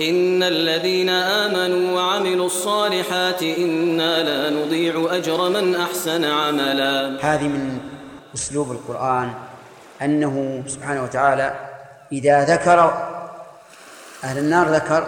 [0.00, 7.18] إن الذين آمنوا وعملوا الصالحات إنا لا نضيع أجر من أحسن عملا.
[7.20, 7.80] هذه من
[8.34, 9.32] أسلوب القرآن
[10.02, 11.54] أنه سبحانه وتعالى
[12.12, 13.08] إذا ذكر
[14.24, 15.06] أهل النار ذكر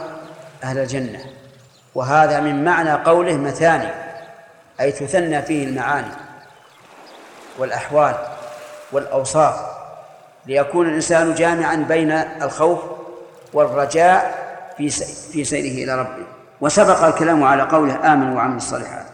[0.64, 1.25] أهل الجنة
[1.95, 3.91] وهذا من معنى قوله مثاني
[4.80, 6.12] أي تثنى فيه المعاني
[7.59, 8.14] والأحوال
[8.93, 9.55] والأوصاف
[10.46, 12.12] ليكون الإنسان جامعا بين
[12.43, 12.79] الخوف
[13.52, 14.48] والرجاء
[14.78, 14.91] في
[15.32, 16.27] في سيره إلى ربه.
[16.60, 19.06] وسبق الكلام على قوله آمن وعمل الصالحات.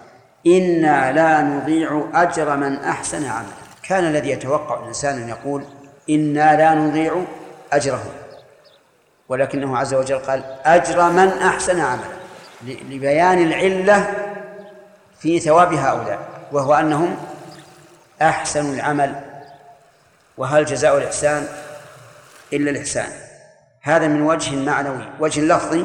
[0.47, 5.65] إنا لا نضيع أجر من أحسن عملا كان الذي يتوقع الإنسان أن يقول
[6.11, 7.25] إنا لا نضيع
[7.73, 8.05] أجره.
[9.29, 12.15] ولكنه عز وجل قال أجر من أحسن عملا
[12.65, 14.15] لبيان العلة
[15.21, 16.19] في ثواب هؤلاء.
[16.53, 17.17] وهو أنهم
[18.23, 19.15] أحسنوا العمل.
[20.39, 21.47] وهل جزاء الإحسان
[22.53, 23.09] إلا الإحسان؟
[23.85, 25.85] هذا من وجه معنوي وجه لفظي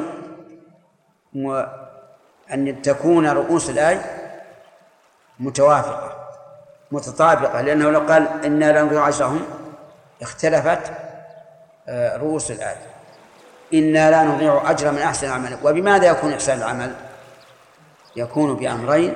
[2.54, 4.02] أن تكون رؤوس الآية
[5.40, 6.16] متوافقة
[6.92, 9.42] متطابقة لأنه لو قال إنا لا نضيع أجرهم
[10.22, 10.92] اختلفت
[11.88, 12.82] آه، رؤوس الآية
[13.74, 16.92] إنا لا نضيع أجر من أحسن عملا وبماذا يكون إحسان العمل؟
[18.16, 19.16] يكون بأمرين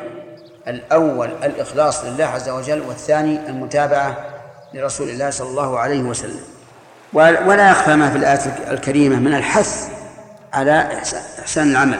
[0.67, 4.17] الأول الإخلاص لله عز وجل والثاني المتابعة
[4.73, 6.43] لرسول الله صلى الله عليه وسلم.
[7.13, 8.39] ولا يخفى ما في الآية
[8.71, 9.89] الكريمة من الحث
[10.53, 10.87] على
[11.41, 11.99] إحسان العمل.